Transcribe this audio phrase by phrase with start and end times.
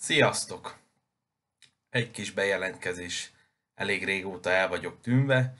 [0.00, 0.78] Sziasztok!
[1.90, 3.32] Egy kis bejelentkezés.
[3.74, 5.54] Elég régóta el vagyok tűnve.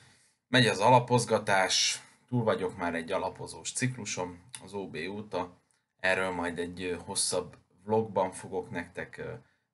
[0.48, 5.56] Megy az alapozgatás, túl vagyok már egy alapozós ciklusom, az OB óta.
[6.00, 9.22] Erről majd egy hosszabb vlogban fogok nektek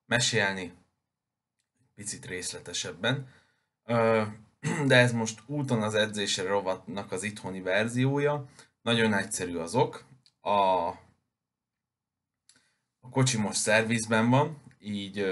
[0.05, 0.73] mesélni,
[1.95, 3.27] picit részletesebben.
[4.87, 8.45] De ez most úton az edzésre rovatnak az itthoni verziója.
[8.81, 10.05] Nagyon egyszerű az ok.
[10.41, 10.91] A
[13.05, 15.25] a kocsi most szervizben van, így,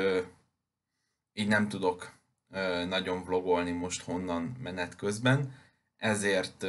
[1.34, 2.12] így nem tudok
[2.88, 5.55] nagyon vlogolni most honnan menet közben,
[5.98, 6.64] ezért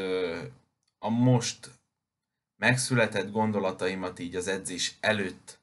[0.98, 1.71] a most
[2.57, 5.59] megszületett gondolataimat így az edzés előtt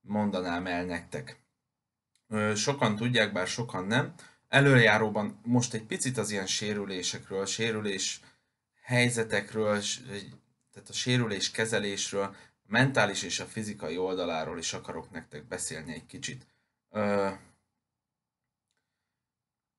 [0.00, 1.40] mondanám el nektek.
[2.54, 4.14] Sokan tudják, bár sokan nem.
[4.48, 8.20] Előjáróban most egy picit az ilyen sérülésekről, sérülés
[8.82, 9.82] helyzetekről,
[10.72, 12.36] tehát a sérülés kezelésről,
[12.72, 16.46] mentális és a fizikai oldaláról is akarok nektek beszélni egy kicsit.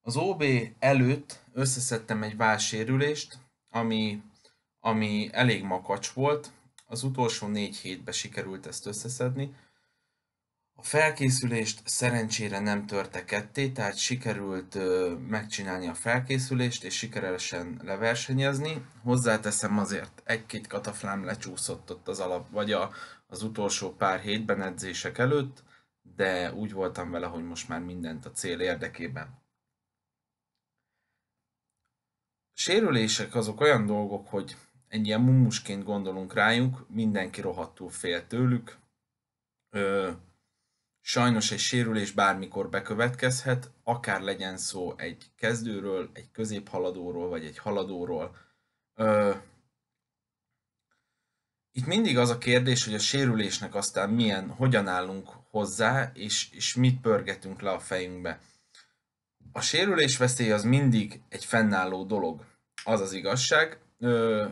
[0.01, 0.43] Az OB
[0.79, 3.37] előtt összeszedtem egy válsérülést,
[3.69, 4.21] ami,
[4.79, 6.51] ami elég makacs volt.
[6.85, 9.55] Az utolsó négy hétben sikerült ezt összeszedni.
[10.75, 14.77] A felkészülést szerencsére nem törte ketté, tehát sikerült
[15.27, 18.85] megcsinálni a felkészülést és sikeresen leversenyezni.
[19.03, 22.91] Hozzáteszem azért egy-két kataflám lecsúszott ott az alap, vagy a,
[23.27, 25.63] az utolsó pár hétben edzések előtt,
[26.15, 29.41] de úgy voltam vele, hogy most már mindent a cél érdekében.
[32.53, 38.77] Sérülések azok olyan dolgok, hogy egy ilyen mumusként gondolunk rájuk, mindenki rohadtul fél tőlük.
[39.69, 40.11] Ö,
[41.05, 48.37] Sajnos egy sérülés bármikor bekövetkezhet, akár legyen szó egy kezdőről, egy középhaladóról, vagy egy haladóról.
[48.95, 49.33] Ö,
[51.71, 56.75] itt mindig az a kérdés, hogy a sérülésnek aztán milyen, hogyan állunk hozzá, és, és
[56.75, 58.39] mit pörgetünk le a fejünkbe.
[59.51, 62.45] A sérülés veszély az mindig egy fennálló dolog.
[62.83, 63.79] Az az igazság.
[63.99, 64.47] Ö,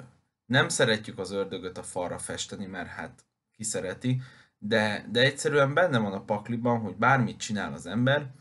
[0.46, 4.22] nem szeretjük az ördögöt a falra festeni, mert hát ki szereti
[4.64, 8.32] de, de egyszerűen benne van a pakliban, hogy bármit csinál az ember,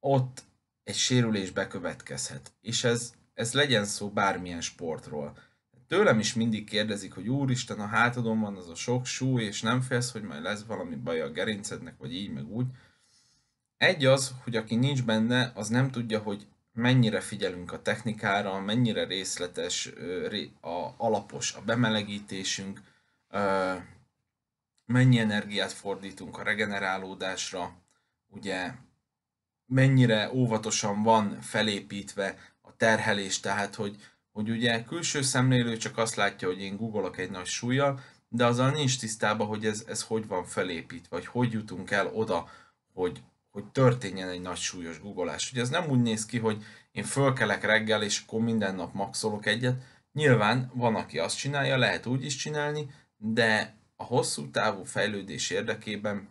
[0.00, 0.42] ott
[0.84, 2.52] egy sérülés bekövetkezhet.
[2.60, 5.36] És ez, ez legyen szó bármilyen sportról.
[5.88, 9.80] Tőlem is mindig kérdezik, hogy úristen, a hátadon van az a sok súly, és nem
[9.80, 12.66] félsz, hogy majd lesz valami baj a gerincednek, vagy így, meg úgy.
[13.76, 19.04] Egy az, hogy aki nincs benne, az nem tudja, hogy mennyire figyelünk a technikára, mennyire
[19.04, 19.92] részletes,
[20.60, 22.80] a alapos a bemelegítésünk,
[24.86, 27.82] mennyi energiát fordítunk a regenerálódásra,
[28.28, 28.72] ugye
[29.66, 33.96] mennyire óvatosan van felépítve a terhelés, tehát hogy,
[34.32, 38.70] hogy ugye külső szemlélő csak azt látja, hogy én googolok egy nagy súlyjal, de azzal
[38.70, 42.48] nincs tisztában, hogy ez, ez hogy van felépítve, vagy hogy jutunk el oda,
[42.92, 45.50] hogy, hogy történjen egy nagy súlyos googolás.
[45.52, 49.46] Ugye ez nem úgy néz ki, hogy én fölkelek reggel, és akkor minden nap maxolok
[49.46, 49.82] egyet.
[50.12, 56.28] Nyilván van, aki azt csinálja, lehet úgy is csinálni, de a hosszú távú fejlődés érdekében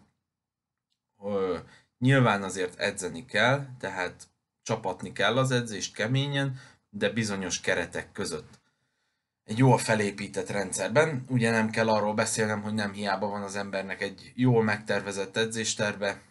[1.98, 4.28] nyilván azért edzeni kell, tehát
[4.62, 8.60] csapatni kell az edzést keményen, de bizonyos keretek között.
[9.44, 14.02] Egy jól felépített rendszerben, ugye nem kell arról beszélnem, hogy nem hiába van az embernek
[14.02, 16.22] egy jól megtervezett edzésterve,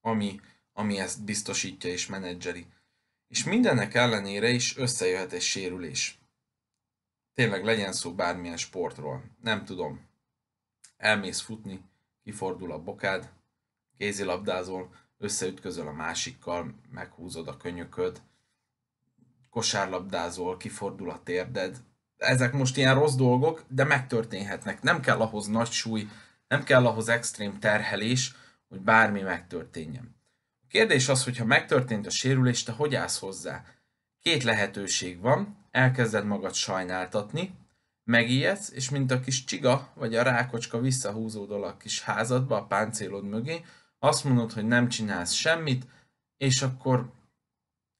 [0.00, 0.40] ami,
[0.72, 2.66] ami ezt biztosítja és menedzseri.
[3.28, 6.23] És mindennek ellenére is összejöhet egy sérülés
[7.34, 10.06] tényleg legyen szó bármilyen sportról, nem tudom,
[10.96, 11.80] elmész futni,
[12.22, 13.30] kifordul a bokád,
[13.96, 18.22] kézilabdázol, összeütközöl a másikkal, meghúzod a könyököd,
[19.50, 21.76] kosárlabdázol, kifordul a térded.
[22.16, 24.82] Ezek most ilyen rossz dolgok, de megtörténhetnek.
[24.82, 26.08] Nem kell ahhoz nagy súly,
[26.48, 28.34] nem kell ahhoz extrém terhelés,
[28.68, 30.16] hogy bármi megtörténjen.
[30.62, 33.64] A kérdés az, hogy ha megtörtént a sérülés, te hogy állsz hozzá?
[34.24, 37.54] Két lehetőség van, elkezded magad sajnáltatni,
[38.04, 43.24] megijedsz, és mint a kis csiga vagy a rákocska visszahúzódol a kis házadba, a páncélod
[43.24, 43.64] mögé,
[43.98, 45.86] azt mondod, hogy nem csinálsz semmit,
[46.36, 47.12] és akkor,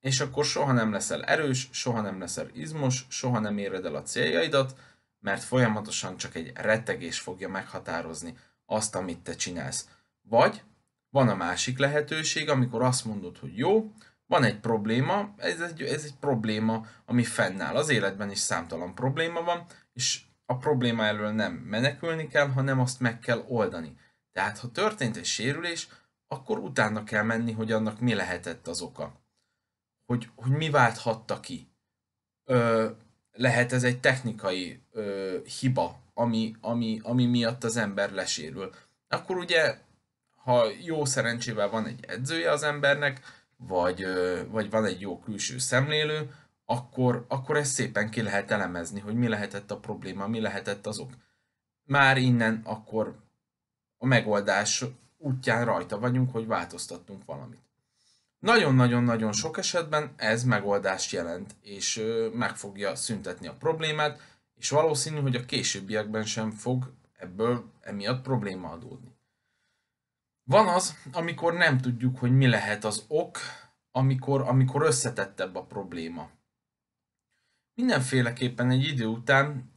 [0.00, 4.02] és akkor soha nem leszel erős, soha nem leszel izmos, soha nem éred el a
[4.02, 4.78] céljaidat,
[5.20, 8.36] mert folyamatosan csak egy rettegés fogja meghatározni
[8.66, 9.88] azt, amit te csinálsz.
[10.22, 10.62] Vagy
[11.10, 13.92] van a másik lehetőség, amikor azt mondod, hogy jó,
[14.26, 17.76] van egy probléma, ez egy, ez egy probléma, ami fennáll.
[17.76, 23.00] Az életben is számtalan probléma van, és a probléma elől nem menekülni kell, hanem azt
[23.00, 23.96] meg kell oldani.
[24.32, 25.88] Tehát, ha történt egy sérülés,
[26.28, 29.12] akkor utána kell menni, hogy annak mi lehetett az oka.
[30.06, 31.68] Hogy, hogy mi válthatta ki.
[32.44, 32.90] Ö,
[33.32, 38.74] lehet ez egy technikai ö, hiba, ami, ami, ami miatt az ember lesérül.
[39.08, 39.78] Akkor ugye,
[40.44, 44.06] ha jó szerencsével van egy edzője az embernek, vagy,
[44.50, 46.34] vagy van egy jó külső szemlélő,
[46.64, 51.10] akkor, akkor ezt szépen ki lehet elemezni, hogy mi lehetett a probléma, mi lehetett azok.
[51.84, 53.16] Már innen akkor
[53.98, 54.84] a megoldás
[55.18, 57.62] útján rajta vagyunk, hogy változtattunk valamit.
[58.38, 62.02] Nagyon-nagyon-nagyon sok esetben ez megoldást jelent, és
[62.32, 64.20] meg fogja szüntetni a problémát,
[64.54, 69.13] és valószínű, hogy a későbbiekben sem fog ebből emiatt probléma adódni.
[70.44, 73.38] Van az, amikor nem tudjuk, hogy mi lehet az ok,
[73.90, 76.30] amikor, amikor összetettebb a probléma.
[77.74, 79.72] Mindenféleképpen egy idő után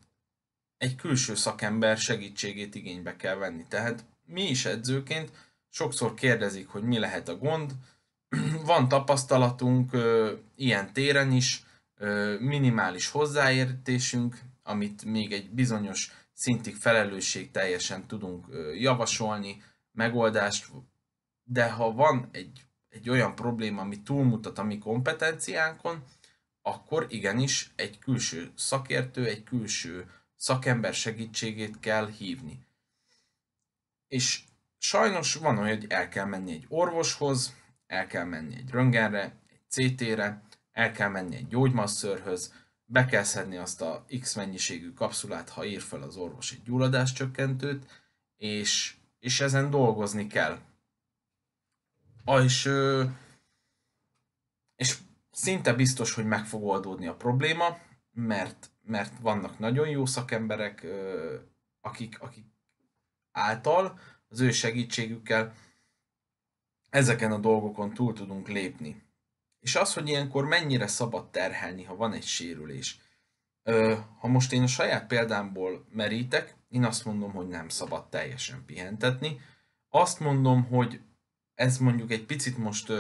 [0.78, 3.66] egy külső szakember segítségét igénybe kell venni.
[3.68, 5.32] Tehát mi is edzőként
[5.70, 7.72] sokszor kérdezik, hogy mi lehet a gond,
[8.66, 11.64] van tapasztalatunk ö, ilyen téren is,
[11.98, 19.62] ö, minimális hozzáértésünk, amit még egy bizonyos szintig felelősség teljesen tudunk ö, javasolni,
[19.98, 20.72] megoldást,
[21.44, 26.04] de ha van egy, egy olyan probléma, ami túlmutat a mi kompetenciánkon,
[26.62, 32.68] akkor igenis egy külső szakértő, egy külső szakember segítségét kell hívni.
[34.08, 34.44] És
[34.78, 37.56] sajnos van olyan, hogy el kell menni egy orvoshoz,
[37.88, 40.42] el kell menni egy röntgenre, egy CT-re,
[40.72, 42.54] el kell menni egy gyógymasszörhöz,
[42.86, 47.86] be kell szedni azt a X mennyiségű kapszulát, ha ír fel az orvos egy gyulladáscsökkentőt,
[48.36, 50.60] és, és ezen dolgozni kell.
[52.44, 52.70] És,
[54.76, 54.98] és
[55.32, 57.78] szinte biztos, hogy meg fog oldódni a probléma,
[58.12, 60.86] mert, mert vannak nagyon jó szakemberek,
[61.82, 62.46] akik, akik
[63.32, 64.00] által,
[64.30, 65.54] az ő segítségükkel
[66.90, 69.06] ezeken a dolgokon túl tudunk lépni.
[69.60, 73.00] És az, hogy ilyenkor mennyire szabad terhelni, ha van egy sérülés.
[74.20, 79.40] Ha most én a saját példámból merítek, én azt mondom, hogy nem szabad teljesen pihentetni.
[79.90, 81.02] Azt mondom, hogy
[81.54, 82.94] ez mondjuk egy picit most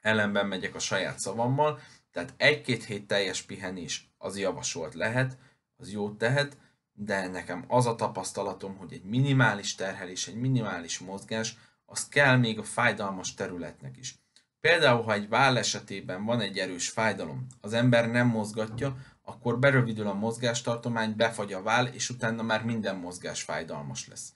[0.00, 1.80] ellenben megyek a saját szavammal,
[2.10, 5.38] tehát egy-két hét teljes pihenés az javasolt lehet,
[5.76, 6.56] az jót tehet,
[6.92, 12.58] de nekem az a tapasztalatom, hogy egy minimális terhelés, egy minimális mozgás, az kell még
[12.58, 14.18] a fájdalmas területnek is.
[14.60, 20.06] Például, ha egy váll esetében van egy erős fájdalom, az ember nem mozgatja, akkor berövidül
[20.06, 24.32] a mozgástartomány, befagy a váll, és utána már minden mozgás fájdalmas lesz.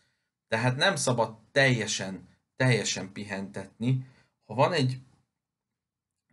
[0.49, 4.07] Tehát nem szabad teljesen, teljesen pihentetni.
[4.45, 4.99] Ha van egy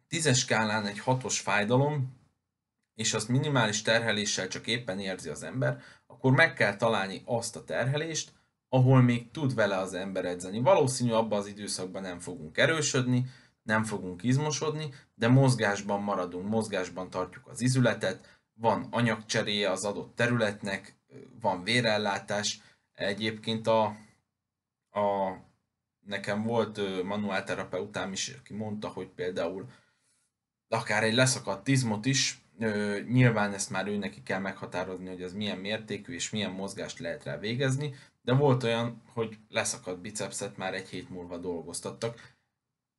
[0.07, 2.21] tízes skálán egy hatos fájdalom,
[2.95, 7.63] és azt minimális terheléssel csak éppen érzi az ember, akkor meg kell találni azt a
[7.63, 8.33] terhelést,
[8.69, 10.59] ahol még tud vele az ember edzeni.
[10.59, 13.25] Valószínű abban az időszakban nem fogunk erősödni,
[13.63, 20.95] nem fogunk izmosodni, de mozgásban maradunk, mozgásban tartjuk az izületet, van anyagcseréje az adott területnek,
[21.41, 22.61] van vérellátás.
[22.94, 23.83] Egyébként a,
[24.91, 25.38] a
[26.05, 29.65] nekem volt manuálterapeutám is, aki mondta, hogy például
[30.67, 32.41] akár egy leszakadt izmot is,
[33.07, 37.23] nyilván ezt már ő neki kell meghatározni, hogy az milyen mértékű és milyen mozgást lehet
[37.23, 42.31] rá végezni, de volt olyan, hogy leszakadt bicepszet már egy hét múlva dolgoztattak.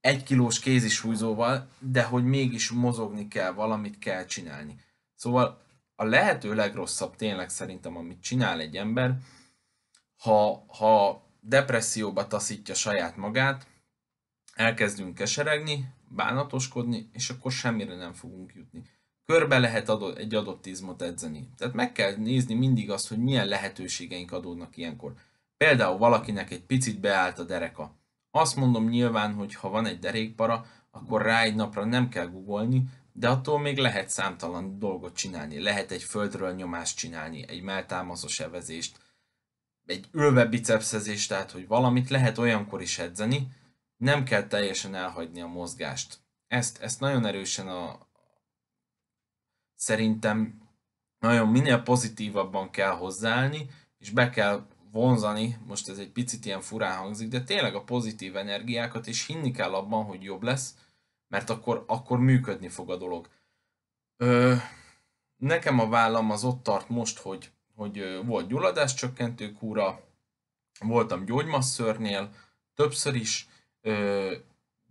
[0.00, 4.76] Egy kilós kézisújzóval, de hogy mégis mozogni kell, valamit kell csinálni.
[5.24, 5.62] Szóval
[5.94, 9.16] a lehető legrosszabb tényleg szerintem, amit csinál egy ember,
[10.16, 13.66] ha, ha depresszióba taszítja saját magát,
[14.54, 18.82] elkezdünk keseregni, bánatoskodni, és akkor semmire nem fogunk jutni.
[19.26, 21.48] Körbe lehet adott, egy adott izmot edzeni.
[21.56, 25.14] Tehát meg kell nézni mindig azt, hogy milyen lehetőségeink adódnak ilyenkor.
[25.56, 27.96] Például valakinek egy picit beállt a dereka.
[28.31, 32.84] Azt mondom nyilván, hogy ha van egy derékpara, akkor rá egy napra nem kell googolni,
[33.16, 35.60] de attól még lehet számtalan dolgot csinálni.
[35.60, 38.98] Lehet egy földről nyomást csinálni, egy melltámaszos evezést,
[39.86, 43.48] egy ülve bicepszezést, tehát hogy valamit lehet olyankor is edzeni,
[43.96, 46.18] nem kell teljesen elhagyni a mozgást.
[46.46, 48.06] Ezt, ezt nagyon erősen a,
[49.74, 50.62] szerintem
[51.18, 56.98] nagyon minél pozitívabban kell hozzáállni, és be kell vonzani, most ez egy picit ilyen furán
[56.98, 60.74] hangzik, de tényleg a pozitív energiákat, és hinni kell abban, hogy jobb lesz,
[61.28, 63.28] mert akkor, akkor működni fog a dolog.
[64.16, 64.54] Ö,
[65.36, 70.00] nekem a vállam az ott tart most, hogy, hogy volt gyulladáscsökkentő kúra,
[70.81, 72.31] voltam gyógymasszörnél,
[72.74, 73.48] többször is,
[73.81, 74.32] ö,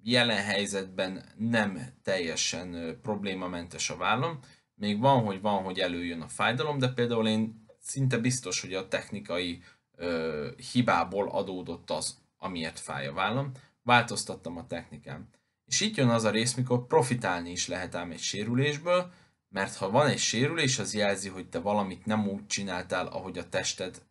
[0.03, 4.39] jelen helyzetben nem teljesen problémamentes a vállam,
[4.75, 8.87] még van, hogy van, hogy előjön a fájdalom, de például én szinte biztos, hogy a
[8.87, 9.63] technikai
[9.95, 13.51] ö, hibából adódott az, amiért fáj a vállam.
[13.83, 15.29] Változtattam a technikám.
[15.73, 19.11] És itt jön az a rész, mikor profitálni is lehet ám egy sérülésből,
[19.49, 23.49] mert ha van egy sérülés, az jelzi, hogy te valamit nem úgy csináltál, ahogy a
[23.49, 24.01] tested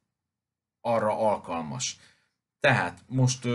[0.81, 1.99] arra alkalmas.
[2.61, 3.49] Tehát most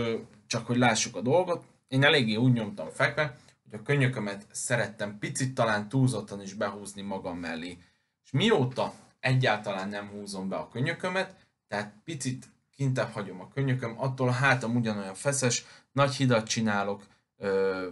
[0.46, 5.54] csak, hogy lássuk a dolgot, én eléggé úgy nyomtam fekve, hogy a könyökömet szerettem picit
[5.54, 7.78] talán túlzottan is behúzni magam mellé.
[8.24, 11.34] És mióta egyáltalán nem húzom be a könyökömet,
[11.66, 17.06] tehát picit kintebb hagyom a könyököm, attól a hátam ugyanolyan feszes, nagy hidat csinálok,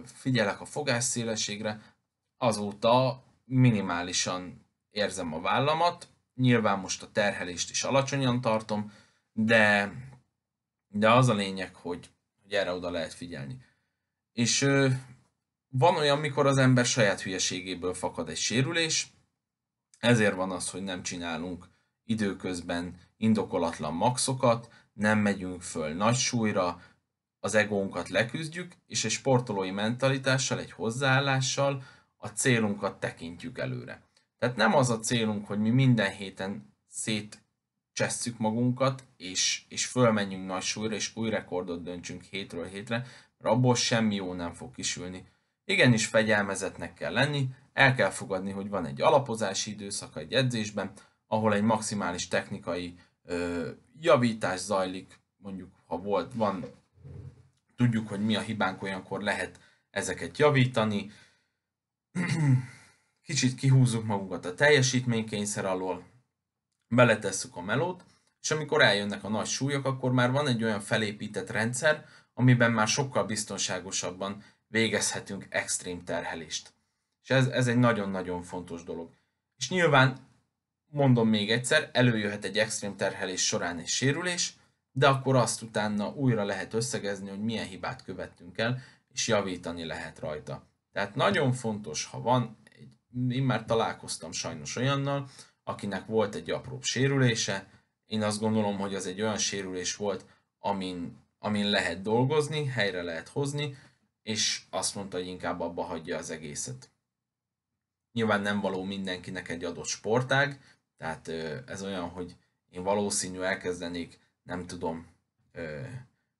[0.05, 1.81] figyelek a fogásszélességre,
[2.37, 8.91] azóta minimálisan érzem a vállamat, nyilván most a terhelést is alacsonyan tartom,
[9.31, 9.93] de,
[10.87, 12.09] de az a lényeg, hogy,
[12.41, 13.65] hogy erre oda lehet figyelni.
[14.31, 14.67] És
[15.67, 19.11] van olyan, mikor az ember saját hülyeségéből fakad egy sérülés,
[19.99, 21.69] ezért van az, hogy nem csinálunk
[22.03, 26.81] időközben indokolatlan maxokat, nem megyünk föl nagy súlyra,
[27.39, 31.83] az egónkat leküzdjük, és egy sportolói mentalitással, egy hozzáállással
[32.17, 34.01] a célunkat tekintjük előre.
[34.37, 40.61] Tehát nem az a célunk, hogy mi minden héten szétcsesszük magunkat, és, és fölmenjünk nagy
[40.61, 42.95] súlyra, és új rekordot döntsünk hétről hétre,
[43.37, 45.25] mert abból semmi jó nem fog kisülni.
[45.65, 50.91] Igenis fegyelmezetnek kell lenni, el kell fogadni, hogy van egy alapozási időszak egy edzésben,
[51.27, 56.65] ahol egy maximális technikai ö, javítás zajlik, mondjuk ha volt, van,
[57.77, 61.11] tudjuk, hogy mi a hibánk, olyankor lehet ezeket javítani,
[63.27, 66.03] kicsit kihúzzuk magunkat a teljesítménykényszer alól,
[66.87, 68.05] beletesszük a melót,
[68.41, 72.87] és amikor eljönnek a nagy súlyok, akkor már van egy olyan felépített rendszer, amiben már
[72.87, 76.73] sokkal biztonságosabban végezhetünk extrém terhelést.
[77.23, 79.09] És ez, ez egy nagyon-nagyon fontos dolog.
[79.57, 80.17] És nyilván,
[80.85, 84.53] mondom még egyszer, előjöhet egy extrém terhelés során egy sérülés,
[84.97, 90.19] de akkor azt utána újra lehet összegezni, hogy milyen hibát követtünk el, és javítani lehet
[90.19, 90.67] rajta.
[90.91, 92.57] Tehát nagyon fontos, ha van,
[93.29, 95.29] én már találkoztam sajnos olyannal,
[95.63, 97.67] akinek volt egy apróbb sérülése,
[98.05, 100.25] én azt gondolom, hogy az egy olyan sérülés volt,
[100.59, 103.77] amin, amin lehet dolgozni, helyre lehet hozni,
[104.21, 106.91] és azt mondta, hogy inkább abba hagyja az egészet.
[108.11, 110.61] Nyilván nem való mindenkinek egy adott sportág,
[110.97, 111.27] tehát
[111.67, 112.35] ez olyan, hogy
[112.69, 115.07] én valószínű elkezdenék, nem tudom,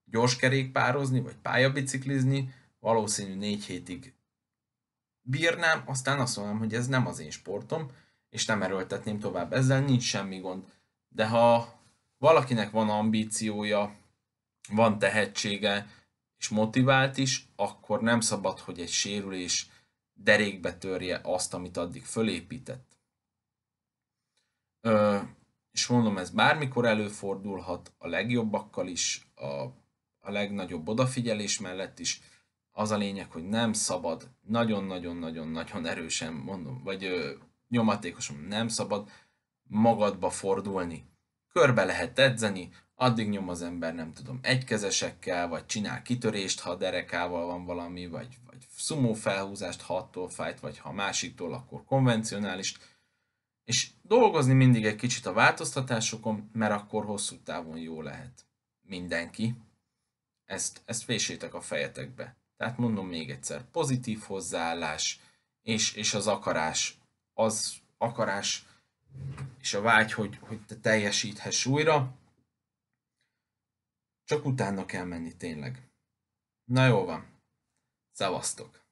[0.06, 4.14] gyorskerékpározni, vagy pályabiciklizni, valószínű négy hétig
[5.22, 7.92] bírnám, aztán azt mondom, hogy ez nem az én sportom,
[8.30, 9.54] és nem erőltetném tovább.
[9.54, 10.64] Ezzel nincs semmi gond.
[11.10, 11.80] De ha
[12.18, 13.96] valakinek van ambíciója,
[14.70, 15.88] van tehetsége,
[16.38, 19.70] és motivált is, akkor nem szabad, hogy egy sérülés
[20.14, 22.98] derékbe törje azt, amit addig fölépített.
[24.82, 25.20] Ö,
[25.77, 29.46] és mondom, ez bármikor előfordulhat, a legjobbakkal is, a,
[30.19, 32.22] a legnagyobb odafigyelés mellett is,
[32.72, 37.31] az a lényeg, hogy nem szabad, nagyon-nagyon-nagyon-nagyon erősen mondom, vagy ö,
[37.69, 39.10] nyomatékosan nem szabad
[39.63, 41.10] magadba fordulni.
[41.53, 47.46] Körbe lehet edzeni, addig nyom az ember, nem tudom, egykezesekkel, vagy csinál kitörést, ha derekával
[47.46, 52.77] van valami, vagy, vagy szumó felhúzást, ha attól fájt, vagy ha másiktól, akkor konvencionális.
[53.68, 58.46] És dolgozni mindig egy kicsit a változtatásokon, mert akkor hosszú távon jó lehet
[58.82, 59.56] mindenki.
[60.46, 62.36] Ezt, ezt fésétek a fejetekbe.
[62.58, 65.20] Tehát mondom még egyszer, pozitív hozzáállás
[65.62, 66.98] és, és az akarás,
[67.34, 68.66] az akarás
[69.60, 72.18] és a vágy, hogy, hogy te teljesíthess újra,
[74.24, 75.90] csak utána kell menni tényleg.
[76.64, 77.42] Na jó van.
[78.12, 78.87] Szevasztok!